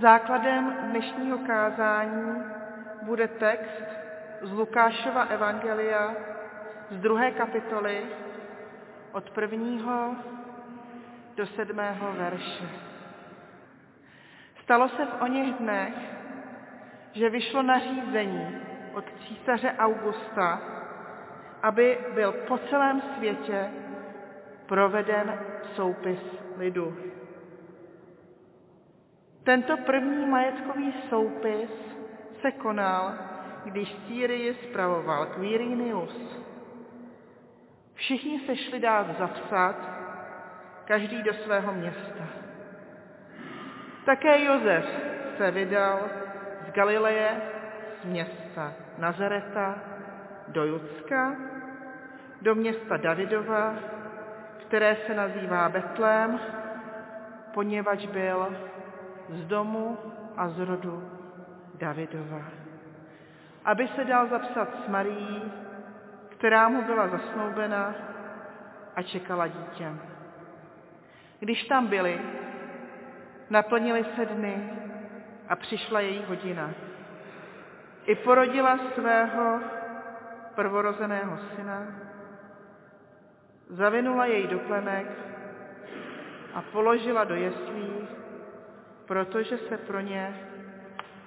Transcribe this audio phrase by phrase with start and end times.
[0.00, 2.42] Základem dnešního kázání
[3.02, 3.84] bude text
[4.42, 6.14] z Lukášova Evangelia
[6.90, 8.06] z druhé kapitoly
[9.12, 10.16] od prvního
[11.36, 12.64] do sedmého verše.
[14.62, 15.94] Stalo se v oněch dnech,
[17.12, 18.60] že vyšlo nařízení
[18.94, 20.60] od císaře Augusta,
[21.62, 23.70] aby byl po celém světě
[24.66, 25.38] proveden
[25.74, 26.18] soupis
[26.56, 26.96] lidu.
[29.44, 31.70] Tento první majetkový soupis
[32.40, 33.12] se konal,
[33.64, 36.44] když Sýrii spravoval Quirinius.
[37.94, 39.76] Všichni se šli dát zapsat,
[40.84, 42.24] každý do svého města.
[44.04, 44.84] Také Josef
[45.36, 46.00] se vydal
[46.68, 47.40] z Galileje,
[48.02, 49.78] z města Nazareta,
[50.48, 51.36] do Judska,
[52.42, 53.74] do města Davidova,
[54.66, 56.40] které se nazývá Betlém,
[57.54, 58.56] poněvadž byl
[59.28, 59.98] z domu
[60.36, 61.10] a z rodu
[61.74, 62.42] Davidova.
[63.64, 65.52] Aby se dal zapsat s Marií,
[66.28, 67.94] která mu byla zasnoubena
[68.96, 69.92] a čekala dítě.
[71.40, 72.20] Když tam byli,
[73.50, 74.70] naplnili se dny
[75.48, 76.70] a přišla její hodina.
[78.06, 79.60] I porodila svého
[80.54, 81.86] prvorozeného syna,
[83.68, 85.06] zavinula jej do plenek
[86.54, 88.08] a položila do jeslí,
[89.06, 90.34] protože se pro ně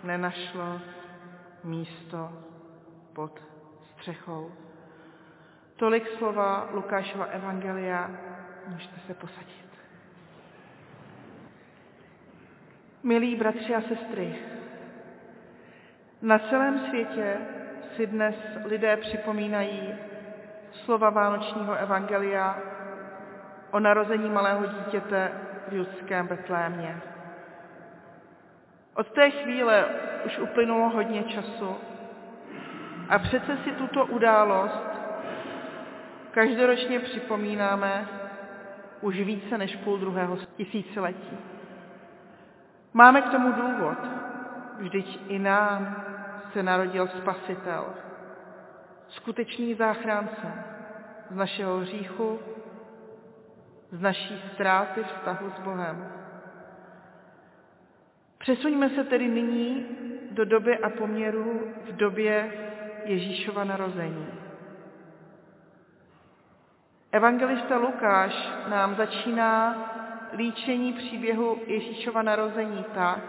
[0.03, 0.81] nenašlo
[1.64, 2.30] místo
[3.14, 3.42] pod
[3.94, 4.52] střechou.
[5.75, 8.11] Tolik slova Lukášova Evangelia,
[8.67, 9.67] můžete se posadit.
[13.03, 14.36] Milí bratři a sestry,
[16.22, 17.38] na celém světě
[17.95, 19.94] si dnes lidé připomínají
[20.72, 22.58] slova Vánočního Evangelia
[23.72, 25.31] o narození malého dítěte
[25.67, 27.02] v judském Betlémě.
[28.98, 29.86] Od té chvíle
[30.26, 31.76] už uplynulo hodně času
[33.10, 34.88] a přece si tuto událost
[36.32, 38.08] každoročně připomínáme
[39.02, 41.38] už více než půl druhého tisíciletí.
[42.94, 43.98] Máme k tomu důvod,
[44.77, 46.04] vždyť i nám
[46.54, 47.86] se narodil Spasitel,
[49.08, 50.64] skutečný záchránce
[51.30, 52.39] z našeho hříchu,
[53.92, 56.27] z naší ztráty vztahu s Bohem.
[58.37, 59.86] Přesuňme se tedy nyní
[60.31, 62.52] do doby a poměru v době
[63.05, 64.27] Ježíšova narození.
[67.11, 69.75] Evangelista Lukáš nám začíná
[70.33, 73.20] líčení příběhu Ježíšova narození tak,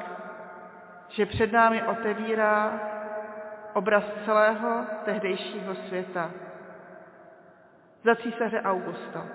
[1.09, 2.81] že před námi otevírá
[3.73, 6.31] obraz celého tehdejšího světa.
[8.05, 9.27] Za císaře Augusta.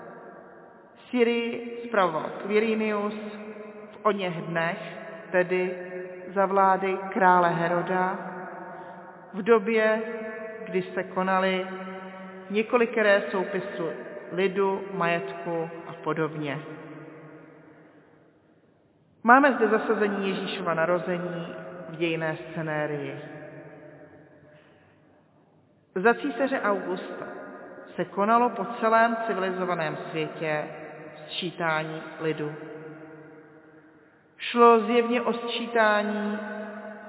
[1.09, 3.13] Syrii spravoval Quirinius
[3.91, 5.02] v oněch dnech,
[5.33, 5.75] tedy
[6.33, 8.17] za vlády krále Heroda,
[9.33, 10.01] v době,
[10.65, 11.67] kdy se konaly
[12.49, 13.89] několikeré soupisy
[14.31, 16.59] lidu, majetku a podobně.
[19.23, 21.55] Máme zde zasazení Ježíšova narození
[21.89, 23.21] v dějné scenérii.
[25.95, 27.25] Za císaře Augusta
[27.95, 30.63] se konalo po celém civilizovaném světě
[31.27, 32.55] sčítání lidu.
[34.51, 36.39] Šlo zjevně o sčítání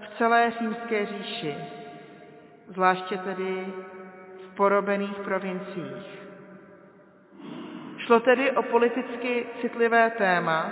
[0.00, 1.54] v celé římské říši,
[2.68, 3.66] zvláště tedy
[4.46, 6.22] v porobených provinciích.
[7.98, 10.70] Šlo tedy o politicky citlivé téma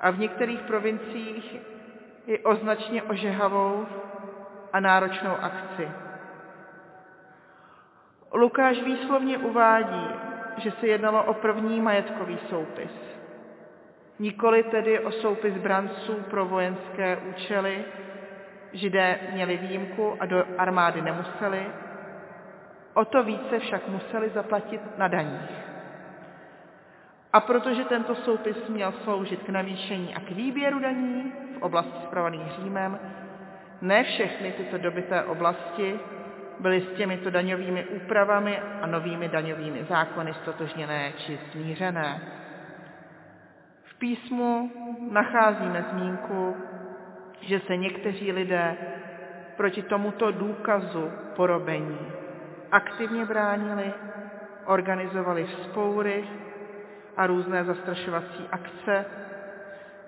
[0.00, 1.56] a v některých provinciích
[2.26, 3.86] i o značně ožehavou
[4.72, 5.88] a náročnou akci.
[8.34, 10.08] Lukáš výslovně uvádí,
[10.56, 13.14] že se jednalo o první majetkový soupis.
[14.18, 17.84] Nikoli tedy o soupis branců pro vojenské účely,
[18.72, 21.66] židé měli výjimku a do armády nemuseli,
[22.94, 25.50] o to více však museli zaplatit na daních.
[27.32, 32.52] A protože tento soupis měl sloužit k navýšení a k výběru daní v oblasti spravovaných
[32.52, 32.98] Římem,
[33.82, 36.00] ne všechny tyto dobité oblasti
[36.60, 42.20] byly s těmito daňovými úpravami a novými daňovými zákony stotožněné či smířené.
[43.94, 44.70] V písmu
[45.10, 46.56] nacházíme zmínku,
[47.40, 48.76] že se někteří lidé
[49.56, 51.98] proti tomuto důkazu porobení
[52.70, 53.92] aktivně bránili,
[54.64, 56.24] organizovali vzpoury
[57.16, 59.04] a různé zastrašovací akce,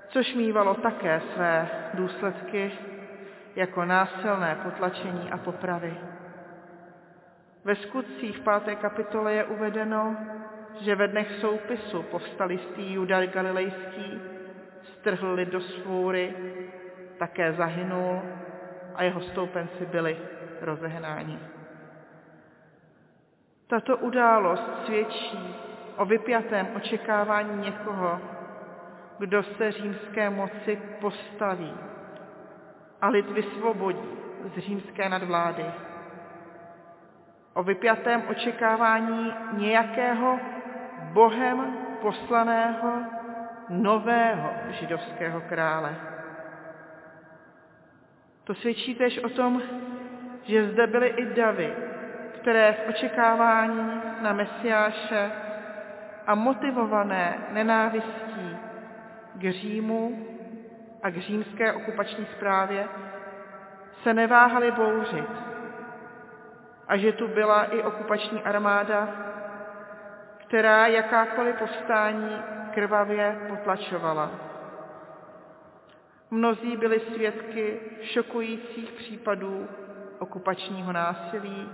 [0.09, 2.73] což mývalo také své důsledky
[3.57, 5.95] jako násilné potlačení a popravy.
[7.65, 10.17] Ve skutcích v páté kapitole je uvedeno,
[10.81, 14.21] že ve dnech soupisu povstalistý Juda Galilejský
[14.99, 16.35] strhl lid do svůry
[17.19, 18.23] také zahynul
[18.95, 20.19] a jeho stoupenci byli
[20.61, 21.39] rozehnáni.
[23.67, 25.55] Tato událost svědčí
[25.97, 28.21] o vypjatém očekávání někoho,
[29.19, 31.75] kdo se římské moci postaví
[33.01, 34.09] a lid vysvobodí
[34.55, 35.65] z římské nadvlády.
[37.55, 40.39] O vypjatém očekávání nějakého
[41.17, 41.59] Bohem
[42.05, 42.93] poslaného
[43.69, 45.97] nového židovského krále.
[48.45, 49.63] To svědčí tež o tom,
[50.43, 51.73] že zde byly i davy,
[52.35, 55.33] které v očekávání na Mesiáše
[56.27, 58.57] a motivované nenávistí
[59.35, 60.27] k Římu
[61.03, 62.89] a k římské okupační správě
[64.03, 65.31] se neváhali bouřit
[66.89, 69.09] a že tu byla i okupační armáda,
[70.47, 72.43] která jakákoliv povstání
[72.75, 74.31] krvavě potlačovala.
[76.31, 79.69] Mnozí byli svědky šokujících případů
[80.19, 81.69] okupačního násilí,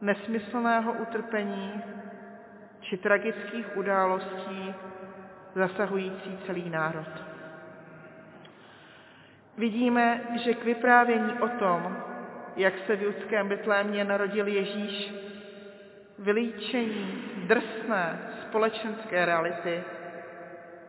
[0.00, 1.82] nesmyslného utrpení
[2.80, 4.74] či tragických událostí
[5.54, 7.24] zasahující celý národ.
[9.58, 11.96] Vidíme, že k vyprávění o tom,
[12.56, 15.14] jak se v judském Betlémě narodil Ježíš,
[16.18, 19.84] vylíčení drsné společenské reality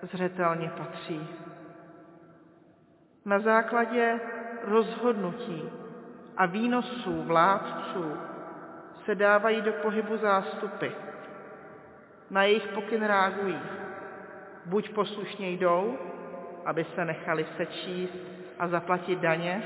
[0.01, 1.27] zřetelně patří.
[3.25, 4.19] Na základě
[4.63, 5.69] rozhodnutí
[6.37, 8.17] a výnosů vládců
[9.05, 10.87] se dávají do pohybu zástupy.
[12.29, 13.59] Na jejich pokyn reagují.
[14.65, 15.97] Buď poslušně jdou,
[16.65, 18.17] aby se nechali sečíst
[18.59, 19.63] a zaplatit daně,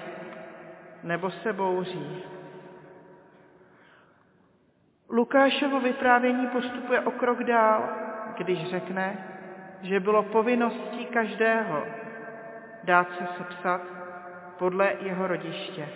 [1.03, 2.23] nebo se bouří.
[5.11, 7.89] Lukášovo vyprávění postupuje o krok dál,
[8.37, 9.17] když řekne,
[9.81, 11.83] že bylo povinností každého
[12.83, 13.81] dát se sepsat
[14.57, 15.89] podle jeho rodiště.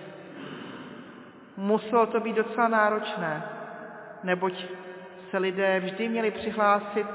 [1.57, 3.43] Muselo to být docela náročné,
[4.23, 4.65] neboť
[5.29, 7.07] se lidé vždy měli přihlásit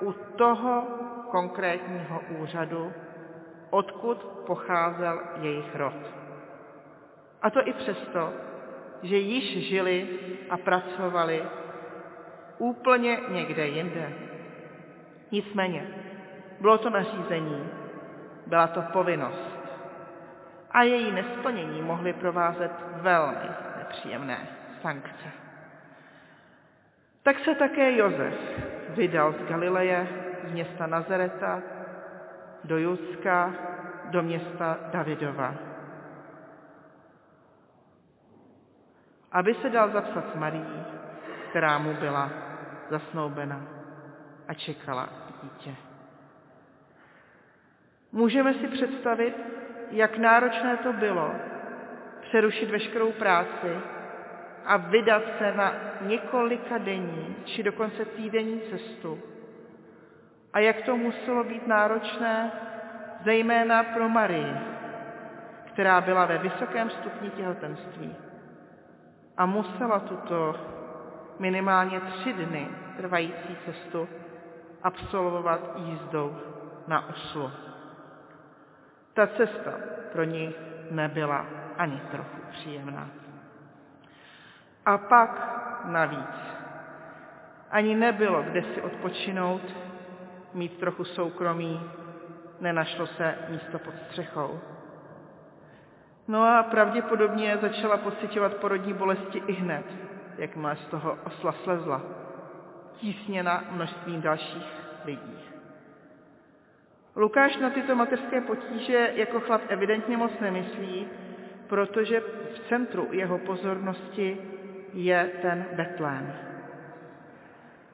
[0.00, 0.82] u toho
[1.30, 2.92] konkrétního úřadu,
[3.70, 5.94] odkud pocházel jejich rod.
[7.42, 8.32] A to i přesto,
[9.02, 10.08] že již žili
[10.50, 11.42] a pracovali
[12.58, 14.12] úplně někde jinde.
[15.30, 15.86] Nicméně,
[16.60, 17.68] bylo to nařízení,
[18.46, 19.58] byla to povinnost
[20.70, 23.48] a její nesplnění mohly provázet velmi
[23.78, 24.48] nepříjemné
[24.82, 25.28] sankce.
[27.22, 28.34] Tak se také Josef
[28.88, 30.08] vydal z Galileje,
[30.48, 31.62] z města Nazareta,
[32.64, 33.54] do Judska,
[34.04, 35.67] do města Davidova.
[39.38, 40.84] Aby se dal zapsat s Marií,
[41.50, 42.30] která mu byla
[42.90, 43.60] zasnoubena
[44.48, 45.08] a čekala
[45.42, 45.74] dítě.
[48.12, 49.34] Můžeme si představit,
[49.90, 51.34] jak náročné to bylo
[52.20, 53.80] přerušit veškerou práci
[54.64, 59.20] a vydat se na několika denní či dokonce týdenní cestu.
[60.52, 62.52] A jak to muselo být náročné,
[63.24, 64.54] zejména pro Marii,
[65.64, 68.27] která byla ve vysokém stupni těhotenství
[69.38, 70.54] a musela tuto
[71.38, 74.08] minimálně tři dny trvající cestu
[74.82, 76.36] absolvovat jízdou
[76.86, 77.50] na oslu.
[79.14, 79.72] Ta cesta
[80.12, 80.54] pro ní
[80.90, 81.46] nebyla
[81.78, 83.08] ani trochu příjemná.
[84.86, 85.30] A pak
[85.84, 86.58] navíc
[87.70, 89.62] ani nebylo kde si odpočinout,
[90.54, 91.90] mít trochu soukromí,
[92.60, 94.60] nenašlo se místo pod střechou.
[96.28, 99.84] No a pravděpodobně začala pocitovat porodní bolesti i hned,
[100.38, 102.02] jakmile z toho osla slezla,
[102.92, 105.38] tísněna množstvím dalších lidí.
[107.16, 111.06] Lukáš na tyto mateřské potíže jako chlap evidentně moc nemyslí,
[111.66, 114.38] protože v centru jeho pozornosti
[114.92, 116.32] je ten Betlém.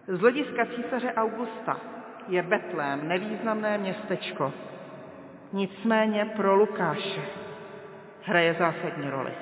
[0.09, 1.81] Z hlediska císaře Augusta
[2.29, 4.53] je Betlém nevýznamné městečko.
[5.53, 7.44] Nicméně pro Lukáše
[8.25, 9.33] hraje zásadní roli.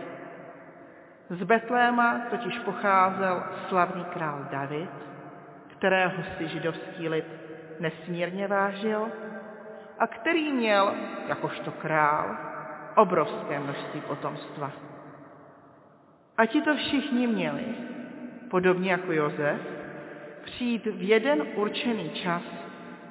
[1.30, 4.90] Z Betléma totiž pocházel slavný král David,
[5.68, 7.24] kterého si židovský lid
[7.80, 9.08] nesmírně vážil
[9.98, 10.94] a který měl,
[11.28, 12.36] jakožto král,
[12.96, 14.72] obrovské množství potomstva.
[16.36, 17.64] A ti to všichni měli,
[18.50, 19.60] podobně jako Jozef,
[20.44, 22.42] přijít v jeden určený čas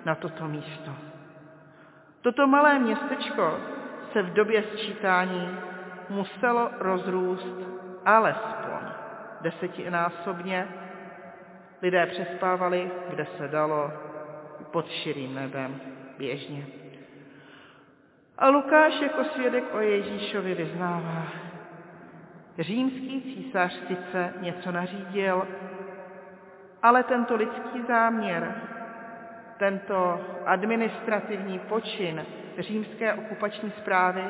[0.05, 0.91] na toto místo.
[2.21, 3.57] Toto malé městečko
[4.13, 5.57] se v době sčítání
[6.09, 7.57] muselo rozrůst
[8.05, 8.81] alespoň
[9.41, 10.67] desetinásobně.
[11.81, 13.91] Lidé přespávali, kde se dalo,
[14.71, 15.81] pod širým nebem
[16.17, 16.65] běžně.
[18.37, 21.27] A Lukáš jako svědek o Ježíšovi vyznává.
[22.59, 25.47] Římský císař sice něco nařídil,
[26.83, 28.55] ale tento lidský záměr,
[29.61, 32.25] tento administrativní počin
[32.59, 34.23] římské okupační zprávy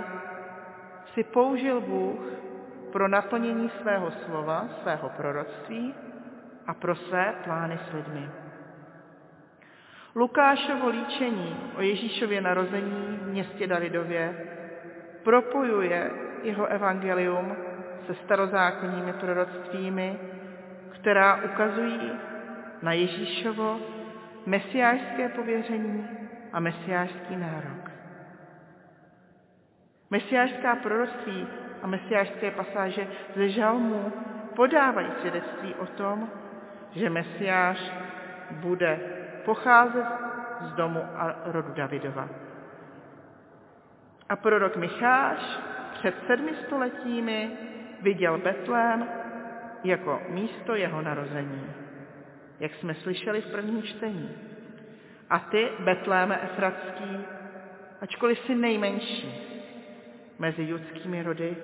[1.13, 2.19] si použil Bůh
[2.91, 5.93] pro naplnění svého slova, svého proroctví
[6.67, 8.29] a pro své plány s lidmi.
[10.15, 14.35] Lukášovo líčení o Ježíšově narození v městě Davidově
[15.23, 16.11] propojuje
[16.43, 17.55] jeho evangelium
[18.07, 20.19] se starozákonními proroctvími,
[20.91, 22.11] která ukazují
[22.81, 23.79] na Ježíšovo
[24.45, 26.07] mesiářské pověření
[26.53, 27.91] a mesiářský nárok.
[30.09, 31.47] Mesiářská proroctví
[31.81, 34.13] a mesiářské pasáže ze žalmů
[34.55, 36.29] podávají svědectví o tom,
[36.91, 37.93] že mesiář
[38.51, 38.99] bude
[39.45, 40.05] pocházet
[40.61, 42.29] z domu a rodu Davidova.
[44.29, 45.59] A prorok Micháš
[45.93, 47.51] před sedmi stoletími
[48.01, 49.07] viděl Betlém
[49.83, 51.65] jako místo jeho narození,
[52.61, 54.29] jak jsme slyšeli v prvním čtení.
[55.29, 57.17] A ty, Betléme Efratský,
[58.01, 59.47] ačkoliv jsi nejmenší
[60.39, 61.57] mezi judskými rody,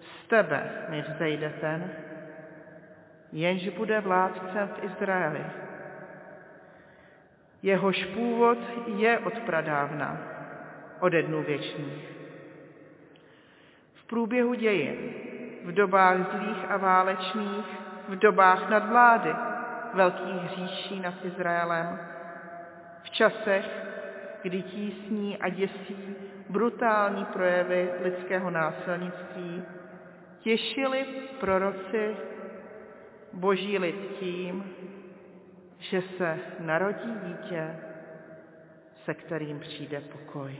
[0.00, 1.90] z tebe mi vzejde ten,
[3.32, 5.44] jenž bude vládcem v Izraeli.
[7.62, 10.20] Jehož původ je od pradávna,
[11.00, 12.12] ode dnů věčných.
[13.94, 14.96] V průběhu dějin,
[15.64, 17.66] v dobách zlých a válečných,
[18.08, 19.51] v dobách nadvlády
[19.94, 21.98] velkých říší nad Izraelem,
[23.02, 23.66] v časech,
[24.42, 26.16] kdy tísní a děsí
[26.48, 29.62] brutální projevy lidského násilnictví,
[30.40, 31.06] těšili
[31.40, 32.16] proroci
[33.32, 34.64] boží lid tím,
[35.78, 37.76] že se narodí dítě,
[39.04, 40.56] se kterým přijde pokoj.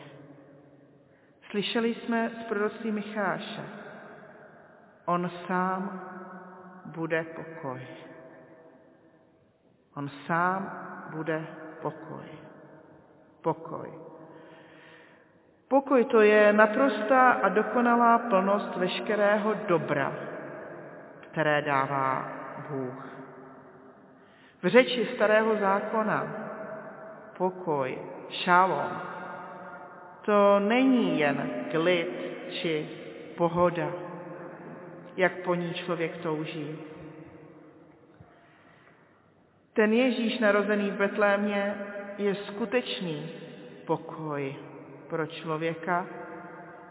[1.50, 3.62] Slyšeli jsme z proroctví Micháše,
[5.04, 6.08] on sám
[6.86, 7.80] bude pokoj.
[9.96, 10.60] On sám
[11.10, 11.46] bude
[11.82, 12.26] pokoj.
[13.42, 13.88] Pokoj.
[15.68, 20.12] Pokoj to je naprostá a dokonalá plnost veškerého dobra,
[21.20, 22.28] které dává
[22.70, 23.08] Bůh.
[24.62, 26.26] V řeči starého zákona
[27.38, 27.98] pokoj,
[28.30, 29.00] šalom,
[30.22, 32.10] to není jen klid
[32.50, 32.88] či
[33.36, 33.88] pohoda,
[35.16, 36.91] jak po ní člověk touží.
[39.72, 41.74] Ten Ježíš narozený v Betlémě
[42.18, 43.30] je skutečný
[43.86, 44.56] pokoj
[45.08, 46.06] pro člověka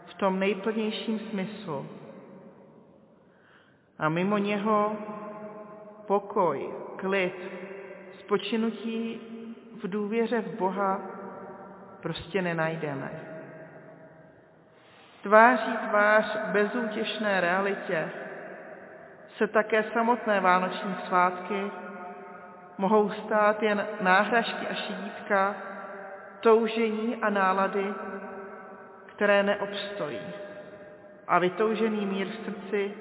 [0.06, 1.86] v tom nejplnějším smyslu.
[3.98, 4.96] A mimo něho
[6.06, 7.34] pokoj, klid,
[8.18, 9.20] spočinutí
[9.82, 11.00] v důvěře v Boha
[12.02, 13.10] prostě nenajdeme.
[15.22, 18.10] Tváří tvář bezútěšné realitě
[19.36, 21.70] se také samotné vánoční svátky
[22.82, 25.54] mohou stát jen náhražky a šidítka
[26.40, 27.94] toužení a nálady,
[29.06, 30.20] které neobstojí.
[31.28, 32.94] A vytoužený mír v srdci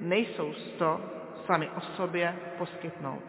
[0.00, 1.00] nejsou to
[1.46, 3.24] sami o sobě poskytnout.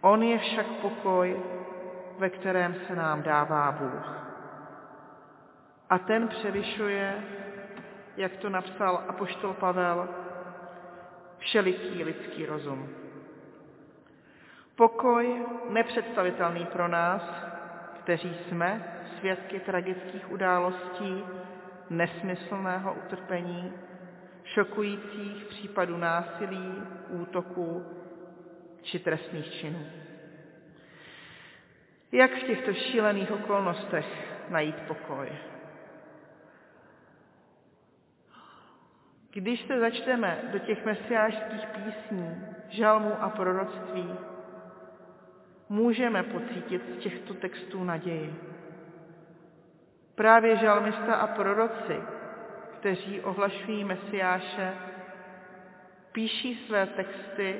[0.00, 1.42] On je však pokoj,
[2.18, 4.08] ve kterém se nám dává Bůh.
[5.90, 7.24] A ten převyšuje,
[8.16, 10.08] jak to napsal apoštol Pavel,
[11.38, 12.88] všeliký lidský rozum.
[14.76, 17.22] Pokoj nepředstavitelný pro nás,
[18.00, 21.24] kteří jsme svědky tragických událostí,
[21.90, 23.72] nesmyslného utrpení,
[24.44, 27.86] šokujících případů násilí, útoků
[28.82, 29.86] či trestných činů.
[32.12, 34.06] Jak v těchto šílených okolnostech
[34.48, 35.28] najít pokoj?
[39.30, 44.08] Když se začteme do těch mesiářských písní, žalmů a proroctví,
[45.68, 48.34] můžeme pocítit z těchto textů naději.
[50.14, 51.96] Právě žalmista a proroci,
[52.78, 54.74] kteří ohlašují Mesiáše,
[56.12, 57.56] píší své texty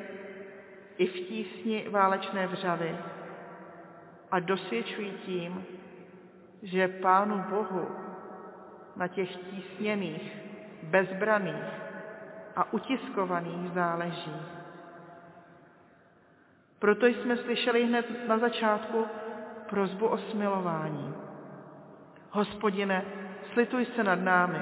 [0.99, 2.97] i v tísni válečné vřavy
[4.31, 5.65] a dosvědčují tím,
[6.63, 7.89] že Pánu Bohu
[8.97, 10.37] na těch tísněných,
[10.83, 11.65] bezbraných
[12.57, 14.62] a utiskovaných záleží.
[16.83, 19.07] Proto jsme slyšeli hned na začátku
[19.69, 21.15] prozbu o smilování.
[22.31, 23.05] Hospodine,
[23.53, 24.59] slituj se nad námi,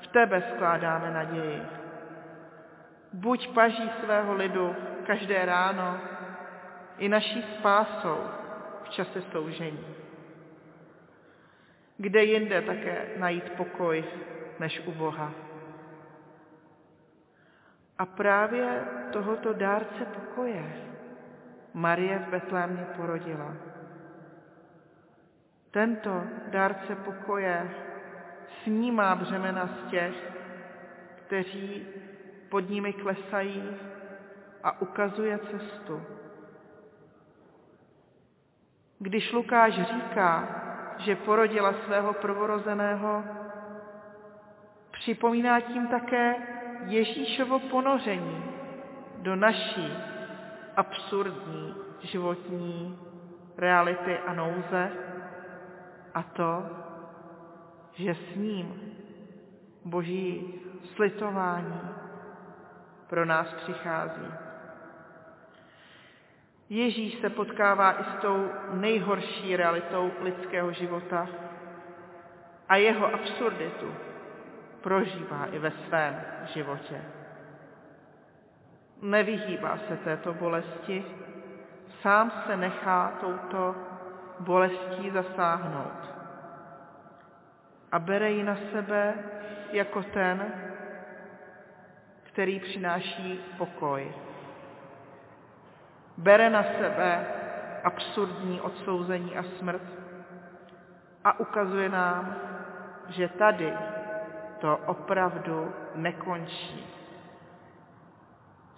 [0.00, 1.62] v tebe skládáme naději.
[3.12, 6.00] Buď paží svého lidu každé ráno
[6.98, 8.18] i naší spásou
[8.84, 9.86] v čase soužení.
[11.96, 14.04] Kde jinde také najít pokoj
[14.58, 15.32] než u Boha.
[17.98, 20.87] A právě tohoto dárce pokoje
[21.74, 23.56] Marie v Betlémě porodila.
[25.70, 27.70] Tento dárce pokoje
[28.62, 30.14] snímá břemena z těch,
[31.16, 31.86] kteří
[32.48, 33.76] pod nimi klesají
[34.62, 36.02] a ukazuje cestu.
[38.98, 40.48] Když Lukáš říká,
[40.98, 43.24] že porodila svého prvorozeného,
[44.90, 46.34] připomíná tím také
[46.86, 48.44] Ježíšovo ponoření
[49.16, 49.92] do naší
[50.78, 52.98] absurdní životní
[53.56, 54.90] reality a nouze
[56.14, 56.66] a to,
[57.94, 58.92] že s ním
[59.84, 60.54] boží
[60.94, 61.80] slitování
[63.08, 64.26] pro nás přichází.
[66.68, 71.28] Ježíš se potkává i s tou nejhorší realitou lidského života
[72.68, 73.94] a jeho absurditu
[74.80, 77.17] prožívá i ve svém životě.
[79.02, 81.04] Nevyhýbá se této bolesti,
[82.02, 83.74] sám se nechá touto
[84.40, 86.14] bolestí zasáhnout
[87.92, 89.14] a bere ji na sebe
[89.72, 90.52] jako ten,
[92.22, 94.12] který přináší pokoj.
[96.16, 97.26] Bere na sebe
[97.84, 99.82] absurdní odsouzení a smrt
[101.24, 102.36] a ukazuje nám,
[103.08, 103.72] že tady
[104.60, 106.97] to opravdu nekončí.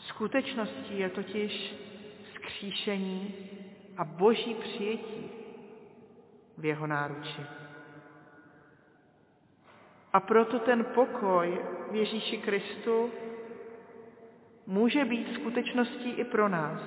[0.00, 1.75] Skutečností je totiž
[2.35, 3.35] skříšení
[3.97, 5.30] a boží přijetí
[6.59, 7.42] v jeho náruči.
[10.12, 11.59] A proto ten pokoj
[11.90, 13.11] v Ježíši Kristu
[14.66, 16.80] může být skutečností i pro nás,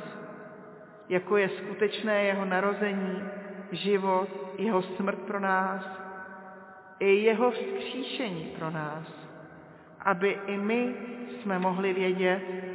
[1.10, 3.24] jako je skutečné jeho narození,
[3.72, 5.86] život, jeho smrt pro nás,
[7.00, 9.07] i jeho vzkříšení pro nás,
[10.00, 10.96] aby i my
[11.29, 12.73] jsme mohli vědět,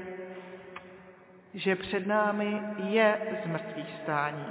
[1.58, 4.46] že před námi je zmrtvý stání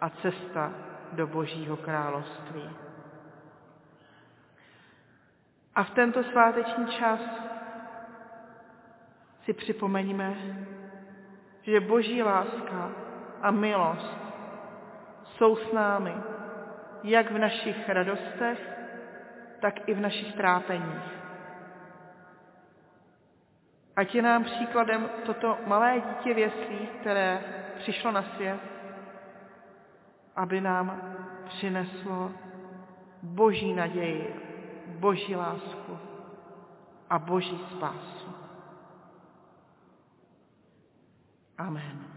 [0.00, 0.72] a cesta
[1.12, 2.70] do Božího království.
[5.74, 7.20] A v tento sváteční čas
[9.44, 10.34] si připomeňme,
[11.62, 12.90] že Boží láska
[13.42, 14.18] a milost
[15.24, 16.14] jsou s námi
[17.02, 18.58] jak v našich radostech,
[19.60, 21.25] tak i v našich trápeních.
[23.96, 27.40] Ať je nám příkladem toto malé dítě věslí, které
[27.78, 28.60] přišlo na svět,
[30.36, 31.00] aby nám
[31.44, 32.32] přineslo
[33.22, 34.34] boží naději,
[34.86, 35.98] boží lásku
[37.10, 38.32] a boží spásu.
[41.58, 42.15] Amen.